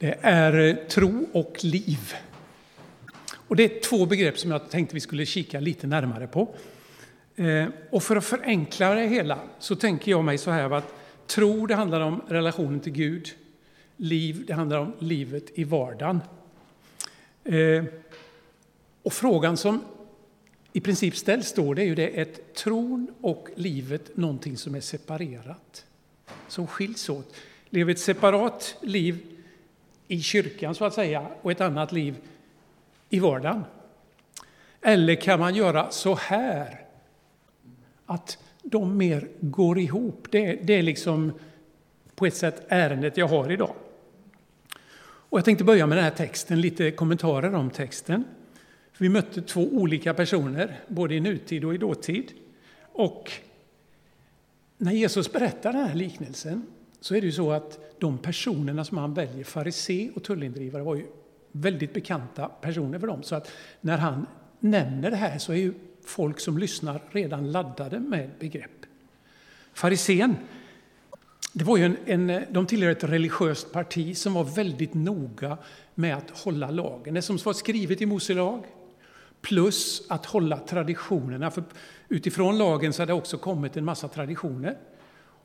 [0.00, 2.14] Det är eh, tro och liv.
[3.32, 6.54] Och det är två begrepp som jag tänkte vi skulle kika lite närmare på.
[7.36, 10.94] Eh, och för att förenkla det hela så tänker jag mig så här att
[11.26, 13.28] tro det handlar om relationen till Gud.
[13.96, 16.20] Liv det handlar om livet i vardagen.
[17.44, 17.84] Eh,
[19.02, 19.84] och frågan som
[20.72, 24.80] i princip ställs då det är ju det, ett tron och livet någonting som är
[24.80, 25.86] separerat?
[26.48, 27.34] Som skiljs åt?
[27.70, 29.36] Lever ett separat liv
[30.10, 32.16] i kyrkan så att säga och ett annat liv
[33.10, 33.64] i vardagen?
[34.82, 36.80] Eller kan man göra så här?
[38.06, 40.26] Att de mer går ihop.
[40.30, 41.32] Det, det är liksom
[42.14, 43.74] på ett sätt ärendet jag har idag.
[45.02, 48.24] Och jag tänkte börja med den här texten, lite kommentarer om texten.
[48.98, 52.32] Vi mötte två olika personer, både i nutid och i dåtid.
[52.92, 53.32] Och
[54.76, 56.66] när Jesus berättar den här liknelsen
[57.00, 60.94] så är det ju så att de personerna som han väljer, farisé och tullindrivare, var
[60.94, 61.06] ju
[61.52, 63.22] väldigt bekanta personer för dem.
[63.22, 63.50] Så att
[63.80, 64.26] när han
[64.60, 68.70] nämner det här så är ju folk som lyssnar redan laddade med begrepp.
[69.72, 70.36] Farisén,
[71.52, 75.58] det var ju en, en, de tillhör ett religiöst parti som var väldigt noga
[75.94, 77.14] med att hålla lagen.
[77.14, 78.64] Det som var skrivet i Mose lag,
[79.40, 81.50] plus att hålla traditionerna.
[81.50, 81.64] För
[82.08, 84.76] utifrån lagen så hade det också kommit en massa traditioner.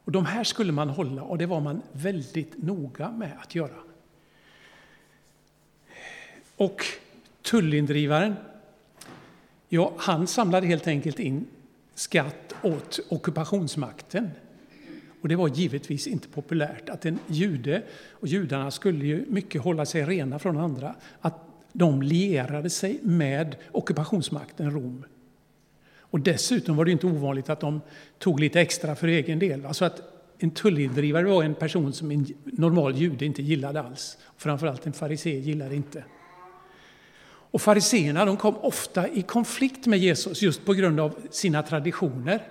[0.06, 3.78] Och de här skulle man hålla och det var man väldigt noga med att göra.
[6.56, 6.86] Och
[7.42, 8.36] tullindrivaren,
[9.70, 11.45] ja, han samlade helt enkelt in
[11.95, 14.30] skatt åt ockupationsmakten.
[15.22, 19.86] Och det var givetvis inte populärt att en jude, och judarna skulle ju mycket hålla
[19.86, 21.40] sig rena från andra, att
[21.73, 25.06] de lierade sig med ockupationsmakten Rom.
[26.16, 27.81] Och dessutom var det inte ovanligt att de
[28.19, 29.66] tog lite extra för egen del.
[29.66, 30.02] Alltså att
[30.39, 34.17] en tullindrivare var en person som en normal jude inte gillade alls.
[34.38, 36.03] Framförallt en farisé gillade inte.
[37.52, 42.41] Och fariseerna kom ofta i konflikt med Jesus just på grund av sina traditioner.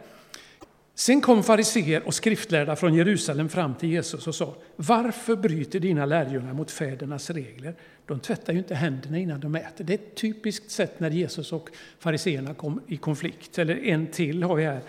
[0.94, 6.06] Sen kom fariseer och skriftlärda från Jerusalem fram till Jesus och sa Varför bryter dina
[6.06, 7.75] lärjungar mot fädernas regler?
[8.06, 9.84] De tvättar ju inte händerna innan de äter.
[9.84, 11.69] Det är ett typiskt sätt när Jesus och
[11.99, 13.59] fariseerna kom i konflikt.
[13.59, 14.81] Eller en till har vi här.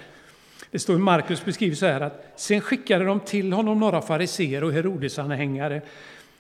[0.72, 4.64] Det står i Markus beskriver så här att sen skickade de till honom några fariseer
[4.64, 5.82] och Herodesanhängare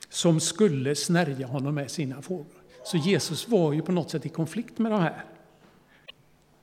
[0.09, 2.45] som skulle snärja honom med sina frågor.
[2.83, 5.23] Så Jesus var ju på något sätt i konflikt med de här.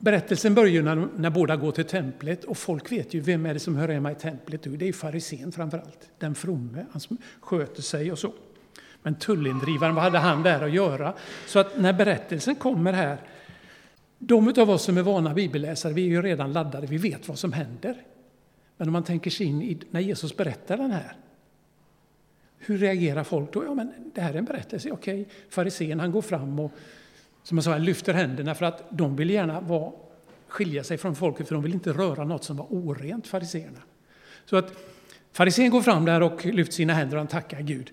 [0.03, 3.61] Berättelsen börjar när, när båda går till templet och folk vet ju vem är det
[3.61, 4.61] som hör hemma i templet.
[4.63, 8.33] Det är farisén framför allt, den fromme, han som sköter sig och så.
[9.03, 11.15] Men tullindrivaren, vad hade han där att göra?
[11.47, 13.19] Så att när berättelsen kommer här,
[14.19, 17.39] de av oss som är vana bibelläsare, vi är ju redan laddade, vi vet vad
[17.39, 18.03] som händer.
[18.77, 21.17] Men om man tänker sig in i när Jesus berättar den här,
[22.59, 23.65] hur reagerar folk då?
[23.65, 26.73] Ja, men det här är en berättelse, okej, farisén han går fram och
[27.43, 29.93] som jag sa, lyfter händerna för att de vill gärna vara,
[30.49, 33.83] skilja sig från folket för de vill inte röra något som var orent, fariséerna.
[34.45, 34.73] Så att
[35.33, 37.91] farisén går fram där och lyfter sina händer och han tackar Gud.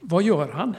[0.00, 0.76] Vad gör han?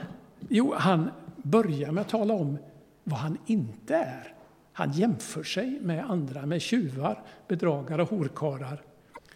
[0.49, 2.57] Jo, han börjar med att tala om
[3.03, 4.33] vad han inte är.
[4.73, 8.81] Han jämför sig med andra, med tjuvar, bedragare och horkarlar.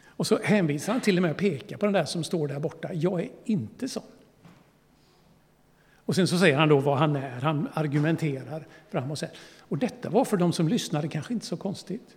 [0.08, 2.60] Och så hänvisar han till och med och pekar på den där som står där
[2.60, 2.94] borta.
[2.94, 4.04] Jag är inte sån.
[6.10, 9.30] Och sen så säger han då vad han är, han argumenterar fram och sen.
[9.60, 12.08] Och detta var för de som lyssnade kanske inte så konstigt.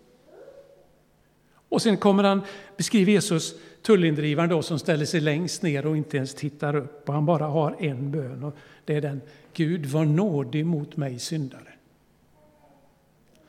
[1.69, 2.43] Och sen kommer han,
[2.77, 7.09] beskriver Jesus tullindrivaren då som ställer sig längst ner och inte ens tittar upp.
[7.09, 9.21] Och han bara har en bön och det är den
[9.55, 11.73] Gud var nådig mot mig syndare.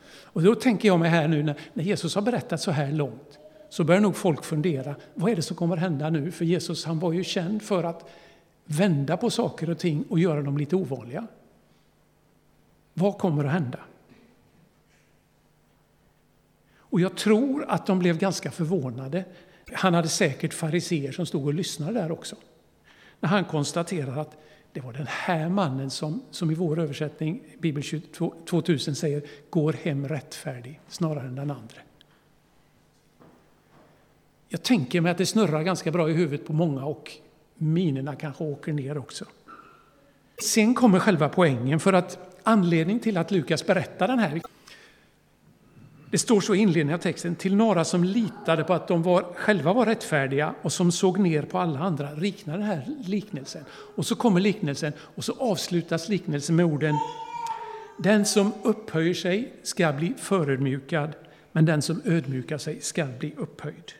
[0.06, 3.40] Och då tänker jag mig här nu när, när Jesus har berättat så här långt
[3.70, 6.32] så börjar nog folk fundera, vad är det som kommer hända nu?
[6.32, 8.10] För Jesus han var ju känd för att
[8.66, 11.28] vända på saker och ting och göra dem lite ovanliga.
[12.94, 13.80] Vad kommer att hända?
[16.76, 19.26] Och jag tror att de blev ganska förvånade.
[19.74, 22.36] Han hade säkert fariseer som stod och lyssnade där också.
[23.20, 24.38] När han konstaterar att
[24.74, 27.84] det var den här mannen som, som i vår översättning, Bibel
[28.50, 31.78] 2000, säger går hem rättfärdig snarare än den andra.
[34.48, 37.12] Jag tänker mig att det snurrar ganska bra i huvudet på många och
[37.56, 39.26] minerna kanske åker ner också.
[40.44, 44.42] Sen kommer själva poängen, för att anledningen till att Lukas berättar den här
[46.14, 49.24] det står så i inledningen av texten, till några som litade på att de var,
[49.36, 53.64] själva var rättfärdiga och som såg ner på alla andra, liknar den här liknelsen.
[53.96, 56.96] Och så kommer liknelsen och så avslutas liknelsen med orden
[57.98, 61.10] Den som upphöjer sig ska bli förödmjukad,
[61.52, 63.94] men den som ödmjukar sig ska bli upphöjd.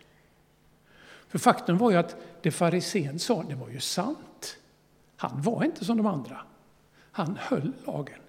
[1.34, 4.58] För faktum var ju att det farisén sa, det var ju sant.
[5.16, 6.42] Han var inte som de andra.
[7.12, 8.20] Han höll lagen.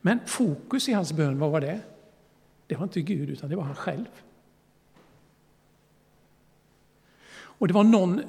[0.00, 1.80] Men fokus i hans bön, vad var det?
[2.66, 4.04] Det var inte Gud, utan det var han själv.
[7.30, 8.24] Och det var någon eh,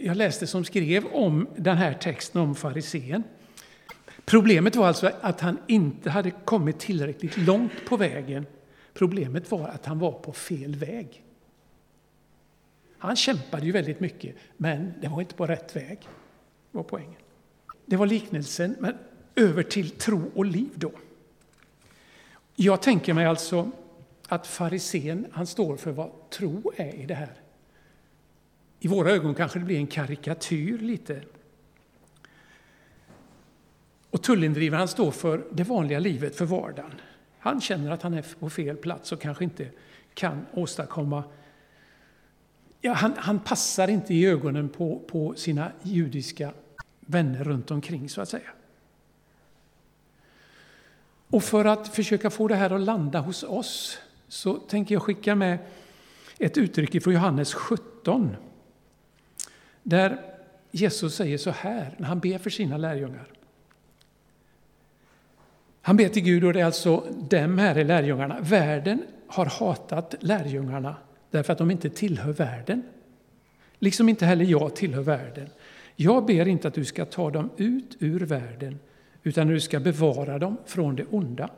[0.00, 3.22] jag läste som skrev om den här texten om farisén.
[4.24, 8.46] Problemet var alltså att han inte hade kommit tillräckligt långt på vägen.
[8.94, 11.24] Problemet var att han var på fel väg.
[12.98, 15.98] Han kämpade ju väldigt mycket, men det var inte på rätt väg.
[16.70, 17.20] var poängen.
[17.86, 18.94] Det var liknelsen, men
[19.36, 20.92] över till tro och liv då.
[22.54, 23.70] Jag tänker mig alltså
[24.28, 27.32] att farisén, han står för vad tro är i det här.
[28.80, 31.22] I våra ögon kanske det blir en karikatyr lite.
[34.10, 36.92] Och tullindrivaren står för det vanliga livet, för vardagen.
[37.38, 39.68] Han känner att han är på fel plats och kanske inte
[40.14, 41.24] kan åstadkomma...
[42.80, 46.52] Ja, han, han passar inte i ögonen på, på sina judiska
[47.00, 48.50] vänner runt omkring, så att säga.
[51.30, 53.98] Och för att försöka få det här att landa hos oss
[54.28, 55.58] så tänker jag skicka med
[56.38, 58.36] ett uttryck från Johannes 17.
[59.82, 60.20] Där
[60.70, 63.28] Jesus säger så här när han ber för sina lärjungar.
[65.82, 68.40] Han ber till Gud, och det är alltså dem här är lärjungarna.
[68.40, 70.96] Världen har hatat lärjungarna
[71.30, 72.82] därför att de inte tillhör världen.
[73.78, 75.48] Liksom inte heller jag tillhör världen.
[75.96, 78.78] Jag ber inte att du ska ta dem ut ur världen,
[79.22, 81.50] utan att du ska bevara dem från det onda.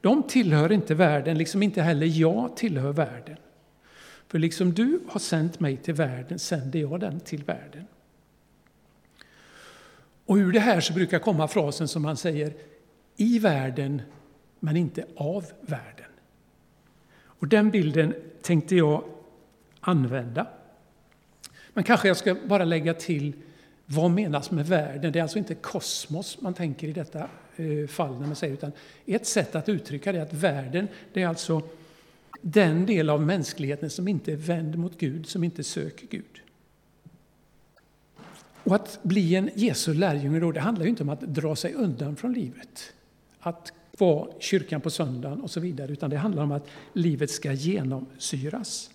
[0.00, 3.36] De tillhör inte världen, liksom inte heller jag tillhör världen.
[4.28, 7.86] För liksom du har sänt mig till världen sänder jag den till världen.
[10.26, 12.52] Och ur det här så brukar komma frasen som man säger
[13.16, 14.02] i världen,
[14.60, 15.97] men inte av världen.
[17.38, 19.04] Och den bilden tänkte jag
[19.80, 20.46] använda.
[21.74, 23.32] Men kanske jag ska bara lägga till
[23.86, 25.12] vad menas med världen?
[25.12, 28.72] Det är alltså inte kosmos man tänker i detta eh, fall när man säger, utan
[29.06, 31.62] ett sätt att uttrycka det är att världen, det är alltså
[32.40, 36.40] den del av mänskligheten som inte är vänd mot Gud, som inte söker Gud.
[38.64, 41.74] Och att bli en Jesu lärjunge då, det handlar ju inte om att dra sig
[41.74, 42.92] undan från livet,
[43.40, 47.52] att vara kyrkan på söndagen och så vidare, utan det handlar om att livet ska
[47.52, 48.90] genomsyras.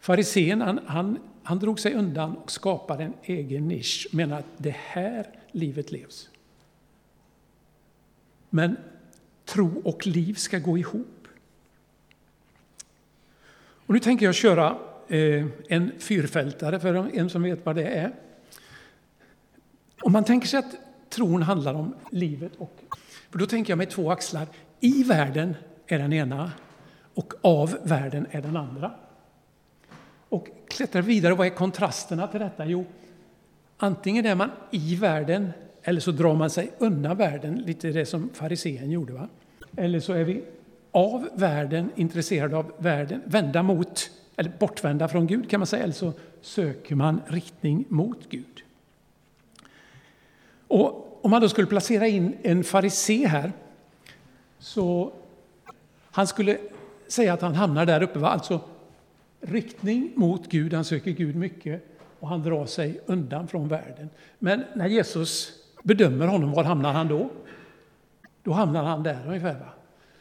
[0.00, 4.76] Farisén han, han, han drog sig undan och skapade en egen nisch, menar att det
[4.76, 6.28] här livet levs.
[8.50, 8.76] Men
[9.44, 11.28] tro och liv ska gå ihop.
[13.86, 18.14] Och nu tänker jag köra eh, en fyrfältare för en som vet vad det är.
[20.02, 20.76] Om man tänker sig att
[21.10, 22.80] tron handlar om livet, och,
[23.30, 24.46] för då tänker jag mig två axlar.
[24.80, 25.54] I världen
[25.86, 26.52] är den ena
[27.14, 28.90] och av världen är den andra.
[30.28, 32.66] Och klättrar vidare, vad är kontrasterna till detta?
[32.66, 32.86] Jo,
[33.76, 35.52] antingen är man i världen
[35.82, 39.12] eller så drar man sig undan världen, lite det som farisén gjorde.
[39.12, 39.28] Va?
[39.76, 40.44] Eller så är vi
[40.90, 45.94] av världen, intresserade av världen, vända mot, eller bortvända från Gud kan man säga, eller
[45.94, 48.62] så söker man riktning mot Gud.
[50.68, 53.52] Och om man då skulle placera in en farisé här,
[54.58, 55.12] så
[56.10, 56.58] han skulle
[57.08, 58.28] säga att han hamnar där uppe, va?
[58.28, 58.60] alltså
[59.40, 61.84] riktning mot Gud, han söker Gud mycket
[62.20, 64.10] och han drar sig undan från världen.
[64.38, 65.52] Men när Jesus
[65.82, 67.30] bedömer honom, var hamnar han då?
[68.42, 69.54] Då hamnar han där ungefär.
[69.54, 69.72] Va?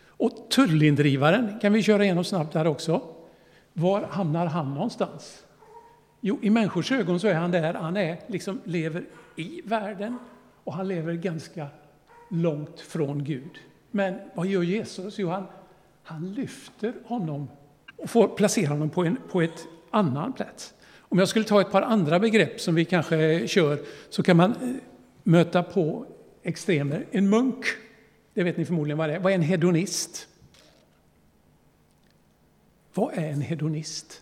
[0.08, 3.02] Och tullindrivaren kan vi köra igenom snabbt här också.
[3.74, 5.44] Var hamnar han någonstans?
[6.22, 10.18] Jo, i människors ögon så är han där, han är, liksom, lever i världen
[10.66, 11.68] och han lever ganska
[12.30, 13.60] långt från Gud.
[13.92, 15.20] Men vad gör Jesus?
[15.20, 15.46] Jo, han,
[16.04, 17.48] han lyfter honom
[17.98, 20.74] och får placera honom på, en, på ett annan plats.
[21.00, 23.80] Om jag skulle ta ett par andra begrepp som vi kanske kör
[24.10, 24.70] så kan man eh,
[25.24, 26.06] möta på
[26.44, 27.06] extremer.
[27.12, 27.66] En munk
[28.36, 29.20] det vet ni förmodligen vad det är.
[29.20, 30.28] Vad är en hedonist?
[32.94, 34.22] Vad är en hedonist?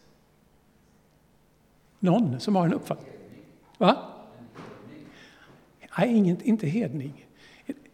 [2.00, 3.14] Någon som har en uppfattning?
[3.78, 4.13] Va?
[5.98, 7.26] Nej, inget, inte hedning.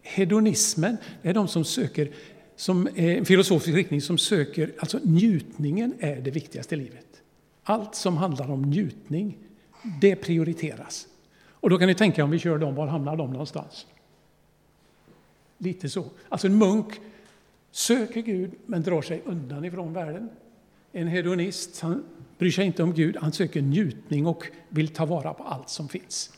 [0.02, 2.10] Hedonismen är de som söker,
[2.56, 7.06] som eh, en filosofisk riktning som söker, alltså njutningen är det viktigaste i livet.
[7.62, 9.38] Allt som handlar om njutning,
[10.00, 11.06] det prioriteras.
[11.50, 13.86] Och då kan ni tänka om vi kör dem, var hamnar de någonstans?
[15.58, 16.04] Lite så.
[16.28, 17.00] Alltså en munk
[17.70, 20.28] söker Gud men drar sig undan ifrån världen.
[20.92, 22.04] En hedonist han
[22.38, 25.88] bryr sig inte om Gud, han söker njutning och vill ta vara på allt som
[25.88, 26.32] finns.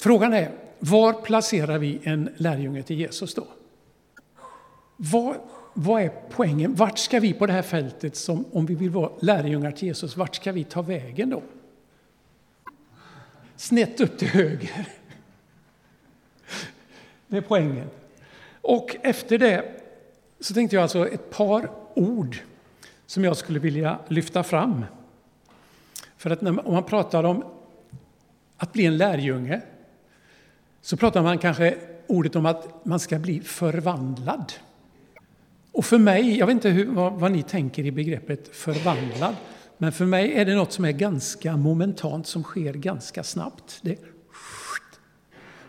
[0.00, 0.52] Frågan är,
[0.84, 3.46] var placerar vi en lärjunge till Jesus då?
[4.96, 5.36] Vad,
[5.74, 6.74] vad är poängen?
[6.74, 10.16] Vart ska vi på det här fältet, som, om vi vill vara lärjungar till Jesus,
[10.16, 11.42] vart ska vi ta vägen då?
[13.62, 14.88] snett upp till höger.
[17.26, 17.90] Det är poängen.
[18.60, 19.64] Och efter det
[20.40, 22.36] så tänkte jag alltså ett par ord
[23.06, 24.84] som jag skulle vilja lyfta fram.
[26.16, 27.44] För att när, om man pratar om
[28.56, 29.60] att bli en lärjunge
[30.82, 34.52] så pratar man kanske ordet om att man ska bli förvandlad.
[35.72, 39.34] Och för mig, jag vet inte hur, vad, vad, ni tänker i begreppet förvandlad,
[39.78, 43.78] men för mig är det något som är ganska momentant, som sker ganska snabbt.
[43.82, 43.98] Det,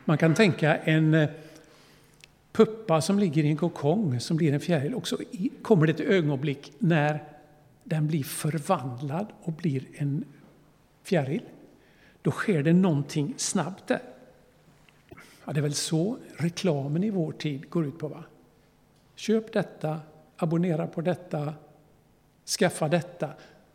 [0.05, 1.29] man kan tänka en eh,
[2.51, 5.17] puppa som ligger i en kokong som blir en fjäril och så
[5.62, 7.24] kommer det ett ögonblick när
[7.84, 10.24] den blir förvandlad och blir en
[11.03, 11.41] fjäril.
[12.22, 14.01] Då sker det någonting snabbt där.
[15.46, 18.08] Ja, det är väl så reklamen i vår tid går ut på.
[18.08, 18.24] va?
[19.16, 20.00] Köp detta,
[20.38, 21.54] abonnera på detta,
[22.60, 23.30] skaffa detta.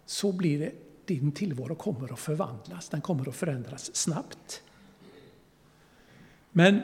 [0.07, 0.73] Så blir det.
[1.05, 4.63] Din tillvaro kommer att förvandlas, den kommer att förändras snabbt.
[6.51, 6.81] Men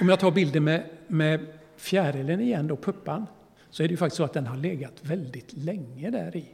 [0.00, 1.46] om jag tar bilden med, med
[1.76, 3.26] fjärilen igen, då, puppan,
[3.70, 6.44] så är det ju faktiskt så att den har legat väldigt länge där i,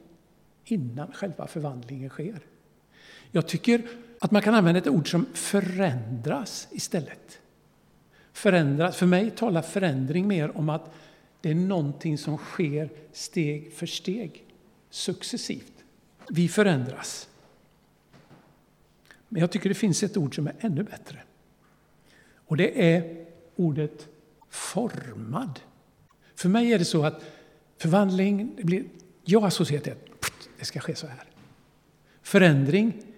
[0.64, 2.40] innan själva förvandlingen sker.
[3.30, 3.82] Jag tycker
[4.24, 7.40] att man kan använda ett ord som förändras istället.
[8.32, 8.96] Förändras.
[8.96, 10.94] För mig talar förändring mer om att
[11.40, 14.44] det är någonting som sker steg för steg,
[14.90, 15.72] successivt.
[16.28, 17.28] Vi förändras.
[19.28, 21.22] Men jag tycker det finns ett ord som är ännu bättre.
[22.46, 23.26] Och det är
[23.56, 24.08] ordet
[24.50, 25.60] formad.
[26.34, 27.24] För mig är det så att
[27.78, 28.84] förvandling, det blir,
[29.24, 31.24] jag associerar till att det ska ske så här.
[32.22, 33.13] Förändring,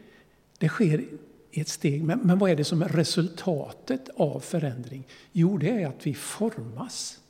[0.59, 1.05] det sker
[1.51, 2.05] i ett steg.
[2.05, 5.07] Men, men vad är det som är resultatet av förändring?
[5.33, 7.21] Jo, det är att vi formas.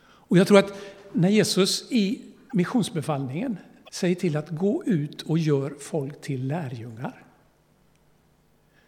[0.00, 0.74] Och jag tror att
[1.12, 3.56] när Jesus i missionsbefallningen
[3.92, 7.24] säger till att gå ut och gör folk till lärjungar.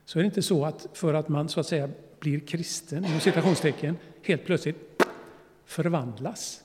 [0.04, 3.20] Så är det inte så att för att man så att säga blir kristen, inom
[3.20, 5.02] citationstecken, helt plötsligt
[5.64, 6.62] förvandlas.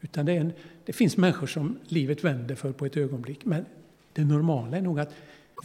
[0.00, 0.52] Utan det, en,
[0.84, 3.44] det, finns människor som livet vänder för på ett ögonblick.
[3.44, 3.64] Men
[4.12, 5.14] det normala är nog att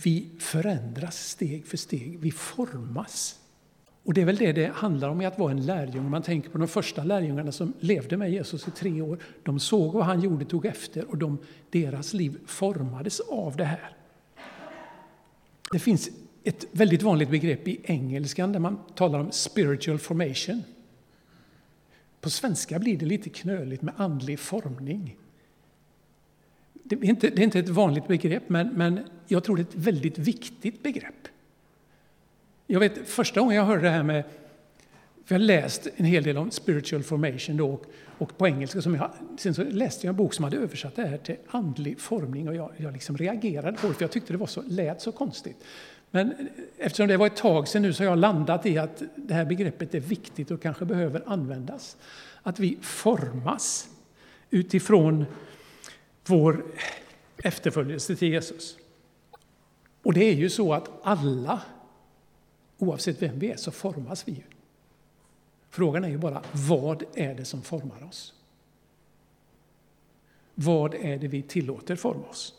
[0.04, 3.40] vi förändras steg för steg, vi formas.
[4.04, 6.10] Och det är väl det det handlar om i att vara en lärjunge.
[6.10, 9.20] Man tänker på de första lärjungarna som levde med Jesus i tre år.
[9.44, 11.38] De såg vad han gjorde, tog efter och de,
[11.70, 13.96] deras liv formades av det här.
[15.72, 16.10] Det finns
[16.44, 20.64] ett väldigt vanligt begrepp i engelskan där man talar om spiritual formation.
[22.22, 25.18] På svenska blir det lite knöligt med andlig formning.
[26.90, 29.64] Det är inte, det är inte ett vanligt begrepp, men, men jag tror det är
[29.64, 31.28] ett väldigt viktigt begrepp.
[32.68, 34.24] Jag vet första gången jag hörde det här med
[35.28, 37.86] för jag har läst en hel del om spiritual formation då, och,
[38.18, 38.82] och på engelska.
[38.82, 42.00] Som jag, sen så läste jag en bok som hade översatt det här till andlig
[42.00, 45.02] formning och jag, jag liksom reagerade på det för jag tyckte det var så, lät
[45.02, 45.64] så konstigt.
[46.12, 49.34] Men eftersom det var ett tag sedan nu så har jag landat i att det
[49.34, 51.98] här begreppet är viktigt och kanske behöver användas.
[52.44, 53.90] Att vi formas
[54.50, 55.26] utifrån
[56.30, 56.66] vår
[57.38, 58.78] efterföljelse till Jesus.
[60.04, 61.62] Och det är ju så att alla,
[62.78, 64.44] oavsett vem vi är, så formas vi ju.
[65.70, 68.34] Frågan är ju bara, vad är det som formar oss?
[70.56, 72.54] Vad är det vi tillåter forma oss?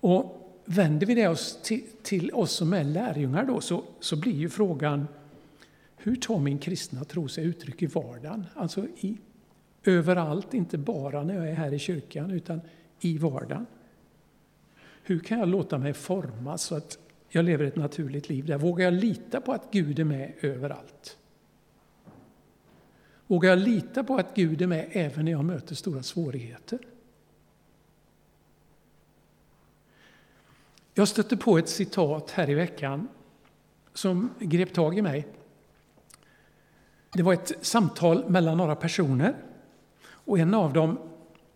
[0.00, 4.32] Och vänder vi det oss till, till oss som är lärjungar då, så, så blir
[4.32, 5.08] ju frågan
[5.96, 8.46] hur tar min kristna tro sig uttryck i vardagen?
[8.54, 9.16] Alltså i,
[9.84, 12.60] överallt, inte bara när jag är här i kyrkan, utan
[13.00, 13.66] i vardagen.
[15.02, 16.98] Hur kan jag låta mig formas så att
[17.28, 18.58] jag lever ett naturligt liv där?
[18.58, 21.18] Vågar jag lita på att Gud är med överallt?
[23.26, 26.78] Vågar jag lita på att Gud är med även när jag möter stora svårigheter?
[30.94, 33.08] Jag stötte på ett citat här i veckan
[33.92, 35.26] som grep tag i mig.
[37.12, 39.34] Det var ett samtal mellan några personer
[40.24, 40.98] och en av dem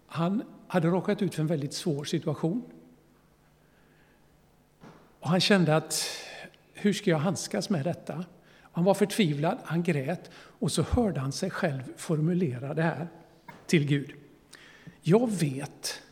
[0.07, 2.63] han hade råkat ut för en väldigt svår situation.
[5.21, 6.07] Och han kände att
[6.73, 8.25] hur ska jag handskas med detta?
[8.61, 13.09] Han var förtvivlad, han grät och så hörde han sig själv formulera det här
[13.67, 14.13] till Gud.
[15.03, 16.03] Jag vet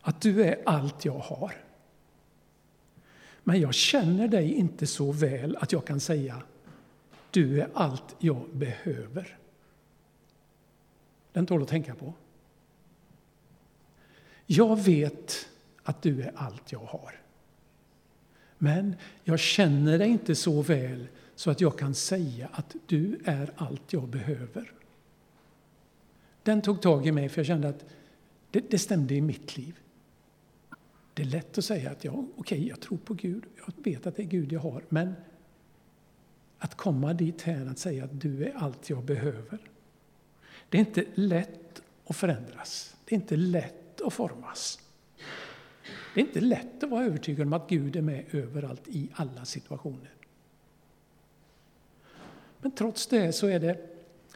[0.00, 1.52] att du är allt jag har.
[3.44, 6.42] Men jag känner dig inte så väl att jag kan säga
[7.30, 9.38] du är allt jag behöver.
[11.32, 12.14] Den tål att tänka på.
[14.46, 15.48] Jag vet
[15.82, 17.20] att du är allt jag har.
[18.58, 23.52] Men jag känner dig inte så väl så att jag kan säga att du är
[23.56, 24.72] allt jag behöver.
[26.42, 27.84] Den tog tag i mig för jag kände att
[28.50, 29.78] det, det stämde i mitt liv.
[31.14, 34.06] Det är lätt att säga att ja, okej, okay, jag tror på Gud, jag vet
[34.06, 35.14] att det är Gud jag har, men
[36.58, 39.58] att komma dit här att säga att du är allt jag behöver.
[40.72, 42.96] Det är inte lätt att förändras.
[43.04, 44.80] Det är inte lätt att formas.
[46.14, 49.44] Det är inte lätt att vara övertygad om att Gud är med överallt i alla
[49.44, 50.10] situationer.
[52.60, 53.78] Men trots det så är det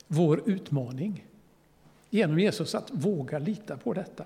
[0.07, 1.27] vår utmaning
[2.11, 4.25] genom Jesus att våga lita på detta.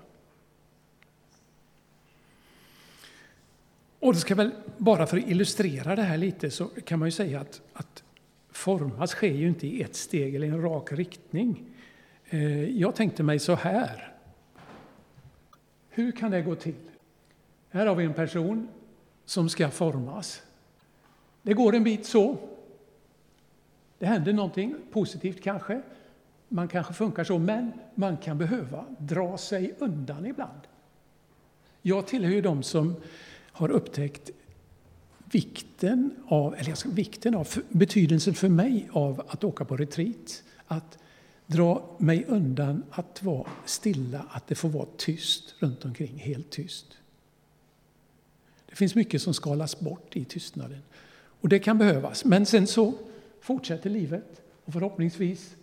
[3.99, 7.11] Och det ska väl, bara för att illustrera det här lite så kan man ju
[7.11, 8.03] säga att, att
[8.51, 11.70] formas sker ju inte i ett steg eller i en rak riktning.
[12.33, 14.13] Eh, jag tänkte mig så här.
[15.89, 16.75] Hur kan det gå till?
[17.69, 18.67] Här har vi en person
[19.25, 20.41] som ska formas.
[21.41, 22.37] Det går en bit så.
[23.99, 25.81] Det händer någonting positivt kanske.
[26.47, 30.61] Man kanske funkar så, men man kan behöva dra sig undan ibland.
[31.81, 32.95] Jag tillhör ju de som
[33.51, 34.29] har upptäckt
[35.31, 40.43] vikten av, eller vikten av, betydelsen för mig av att åka på retreat.
[40.67, 40.97] Att
[41.51, 46.85] dra mig undan, att vara stilla, att det får vara tyst runt omkring, helt tyst.
[48.69, 50.81] Det finns mycket som skalas bort i tystnaden.
[51.41, 52.25] Och det kan behövas.
[52.25, 52.93] Men sen så
[53.41, 55.55] fortsätter livet och förhoppningsvis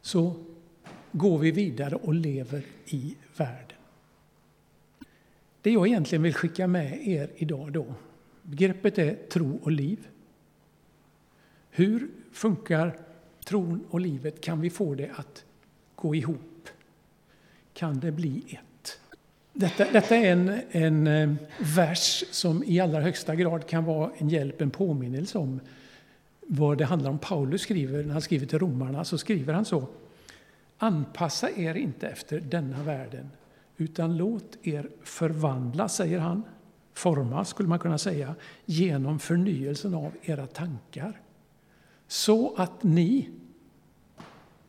[0.00, 0.36] så
[1.12, 3.76] går vi vidare och lever i världen.
[5.62, 7.94] Det jag egentligen vill skicka med er idag då,
[8.42, 10.08] begreppet är tro och liv.
[11.70, 12.98] Hur funkar
[13.48, 14.40] tron och livet?
[14.40, 15.44] Kan vi få det att
[15.94, 16.68] gå ihop?
[17.72, 19.00] Kan det bli ett?
[19.52, 21.34] Detta, detta är en, en eh,
[21.74, 25.60] vers som i allra högsta grad kan vara en hjälp, en påminnelse om
[26.46, 27.18] vad det handlar om.
[27.18, 29.86] Paulus skriver, när han skriver till romarna, så skriver han så.
[30.78, 33.30] Anpassa er inte efter denna världen,
[33.76, 36.42] utan låt er förvandla, säger han,
[36.94, 38.34] forma skulle man kunna säga,
[38.64, 41.20] genom förnyelsen av era tankar.
[42.06, 43.30] Så att ni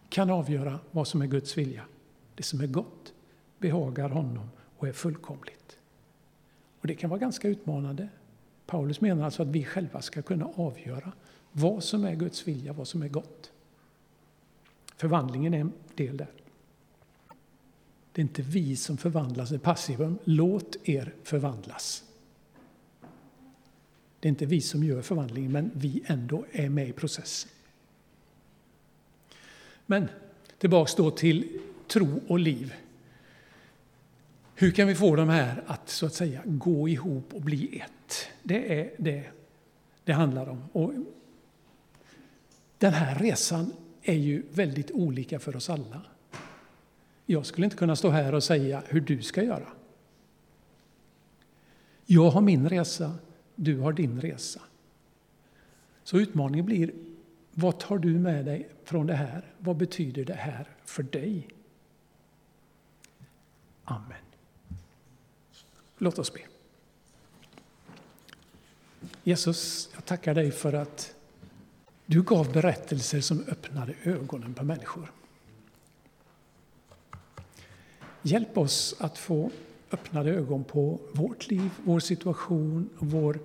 [0.09, 1.83] kan avgöra vad som är Guds vilja.
[2.35, 3.13] Det som är gott
[3.59, 5.77] behagar honom och är fullkomligt.
[6.81, 8.09] Och Det kan vara ganska utmanande.
[8.65, 11.11] Paulus menar alltså att vi själva ska kunna avgöra
[11.51, 13.51] vad som är Guds vilja, vad som är gott.
[14.95, 16.31] Förvandlingen är en del där.
[18.11, 20.19] Det är inte vi som förvandlas i passivum.
[20.23, 22.03] Låt er förvandlas.
[24.19, 27.51] Det är inte vi som gör förvandlingen, men vi ändå är med i processen.
[29.85, 30.07] Men
[30.57, 32.73] tillbaks då till tro och liv.
[34.55, 38.27] Hur kan vi få de här att så att säga gå ihop och bli ett?
[38.43, 39.23] Det är det
[40.03, 40.63] det handlar om.
[40.71, 40.93] Och
[42.77, 46.01] den här resan är ju väldigt olika för oss alla.
[47.25, 49.67] Jag skulle inte kunna stå här och säga hur du ska göra.
[52.05, 53.13] Jag har min resa,
[53.59, 54.61] du har din resa.
[56.03, 56.91] Så utmaningen blir,
[57.51, 59.45] vad tar du med dig från det här?
[59.57, 61.47] Vad betyder det här för dig?
[63.83, 64.17] Amen.
[65.97, 66.39] Låt oss be.
[69.23, 71.15] Jesus, jag tackar dig för att
[72.05, 75.11] du gav berättelser som öppnade ögonen på människor.
[78.21, 79.51] Hjälp oss att få
[79.91, 83.39] öppnade ögon på vårt liv, vår situation och vår,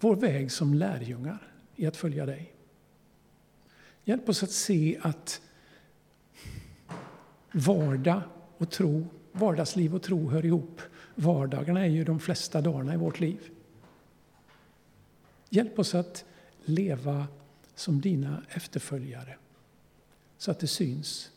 [0.00, 2.52] vår väg som lärjungar i att följa dig.
[4.04, 5.40] Hjälp oss att se att
[7.52, 8.22] vardag
[8.56, 10.80] och tro, vardagsliv och tro hör ihop.
[11.14, 13.50] Vardagarna är ju de flesta dagarna i vårt liv.
[15.48, 16.24] Hjälp oss att
[16.64, 17.26] leva
[17.74, 19.36] som dina efterföljare
[20.38, 21.30] så att det syns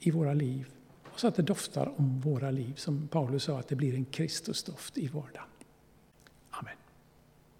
[0.00, 0.68] i våra liv
[1.12, 2.74] och så att det doftar om våra liv.
[2.76, 5.51] Som Paulus sa, att det blir en Kristusdoft i vardagen.